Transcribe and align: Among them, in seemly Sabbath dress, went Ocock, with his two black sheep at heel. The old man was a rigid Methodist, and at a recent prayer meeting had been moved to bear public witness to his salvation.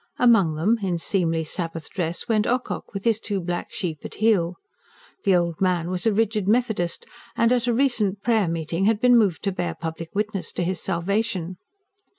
Among 0.17 0.55
them, 0.55 0.79
in 0.81 0.97
seemly 0.97 1.43
Sabbath 1.43 1.91
dress, 1.91 2.27
went 2.27 2.47
Ocock, 2.47 2.91
with 2.91 3.03
his 3.03 3.19
two 3.19 3.39
black 3.39 3.71
sheep 3.71 3.99
at 4.03 4.15
heel. 4.15 4.55
The 5.25 5.35
old 5.35 5.61
man 5.61 5.91
was 5.91 6.07
a 6.07 6.11
rigid 6.11 6.47
Methodist, 6.47 7.05
and 7.35 7.53
at 7.53 7.67
a 7.67 7.73
recent 7.75 8.23
prayer 8.23 8.47
meeting 8.47 8.85
had 8.85 8.99
been 8.99 9.15
moved 9.15 9.43
to 9.43 9.51
bear 9.51 9.75
public 9.75 10.09
witness 10.15 10.51
to 10.53 10.63
his 10.63 10.81
salvation. 10.81 11.57